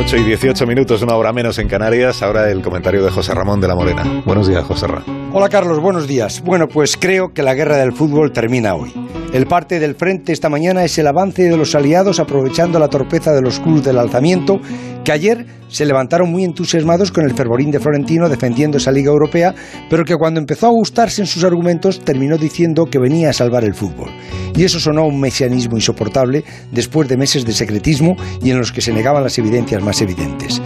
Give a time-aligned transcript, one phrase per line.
[0.00, 2.22] 8 y 18 minutos, una hora menos en Canarias.
[2.22, 4.22] Ahora el comentario de José Ramón de la Morena.
[4.24, 5.28] Buenos días, José Ramón.
[5.34, 6.40] Hola Carlos, buenos días.
[6.42, 8.94] Bueno, pues creo que la guerra del fútbol termina hoy.
[9.32, 13.32] El parte del frente esta mañana es el avance de los aliados aprovechando la torpeza
[13.32, 14.60] de los clubes del alzamiento
[15.04, 19.54] que ayer se levantaron muy entusiasmados con el fervorín de Florentino defendiendo esa Liga Europea,
[19.88, 23.62] pero que cuando empezó a gustarse en sus argumentos terminó diciendo que venía a salvar
[23.62, 24.10] el fútbol.
[24.56, 28.80] Y eso sonó un mesianismo insoportable después de meses de secretismo y en los que
[28.80, 30.60] se negaban las evidencias más evidentes.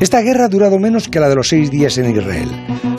[0.00, 2.48] Esta guerra ha durado menos que la de los seis días en Israel.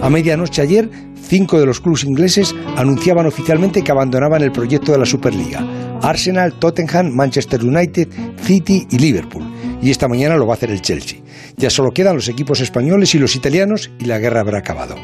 [0.01, 4.97] A medianoche ayer, cinco de los clubes ingleses anunciaban oficialmente que abandonaban el proyecto de
[4.97, 5.65] la Superliga.
[6.01, 8.09] Arsenal, Tottenham, Manchester United,
[8.43, 9.48] City y Liverpool.
[9.81, 11.19] Y esta mañana lo va a hacer el Chelsea.
[11.57, 14.95] Ya solo quedan los equipos españoles y los italianos y la guerra habrá acabado.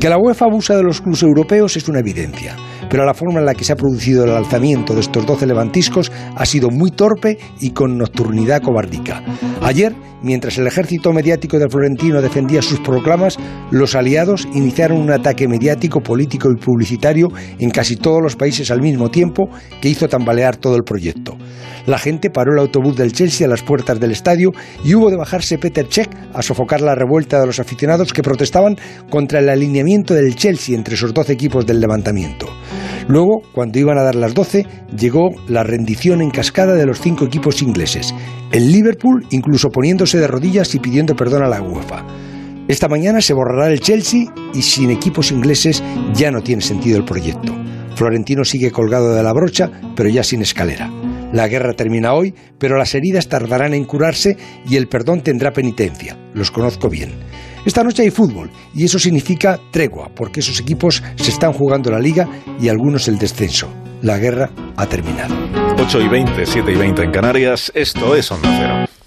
[0.00, 2.56] Que la UEFA abusa de los clubes europeos es una evidencia
[2.90, 6.12] pero la forma en la que se ha producido el alzamiento de estos doce levantiscos
[6.34, 9.22] ha sido muy torpe y con nocturnidad cobardica.
[9.62, 13.38] Ayer, mientras el ejército mediático de Florentino defendía sus proclamas,
[13.70, 17.28] los aliados iniciaron un ataque mediático, político y publicitario
[17.58, 19.48] en casi todos los países al mismo tiempo
[19.80, 21.36] que hizo tambalear todo el proyecto.
[21.86, 24.50] La gente paró el autobús del Chelsea a las puertas del estadio
[24.84, 28.76] y hubo de bajarse Peter Cech a sofocar la revuelta de los aficionados que protestaban
[29.08, 32.46] contra el alineamiento del Chelsea entre esos doce equipos del levantamiento.
[33.08, 37.24] Luego, cuando iban a dar las 12, llegó la rendición en cascada de los cinco
[37.24, 38.12] equipos ingleses.
[38.50, 42.04] El Liverpool incluso poniéndose de rodillas y pidiendo perdón a la UEFA.
[42.68, 45.82] Esta mañana se borrará el Chelsea y sin equipos ingleses
[46.14, 47.54] ya no tiene sentido el proyecto.
[47.94, 50.90] Florentino sigue colgado de la brocha, pero ya sin escalera.
[51.32, 54.36] La guerra termina hoy, pero las heridas tardarán en curarse
[54.68, 56.16] y el perdón tendrá penitencia.
[56.34, 57.10] Los conozco bien.
[57.64, 61.98] Esta noche hay fútbol y eso significa tregua, porque esos equipos se están jugando la
[61.98, 62.28] liga
[62.60, 63.68] y algunos el descenso.
[64.02, 65.34] La guerra ha terminado.
[65.78, 69.05] 8 y 20, 7 y 20 en Canarias, esto es Onda Cero.